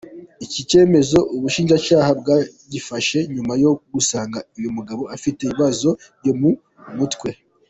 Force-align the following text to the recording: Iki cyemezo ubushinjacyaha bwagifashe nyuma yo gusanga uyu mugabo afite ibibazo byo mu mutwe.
Iki 0.45 0.61
cyemezo 0.69 1.17
ubushinjacyaha 1.35 2.11
bwagifashe 2.21 3.17
nyuma 3.33 3.53
yo 3.63 3.71
gusanga 3.93 4.37
uyu 4.57 4.69
mugabo 4.77 5.03
afite 5.15 5.39
ibibazo 5.41 5.89
byo 6.19 6.33
mu 6.39 6.51
mutwe. 6.97 7.29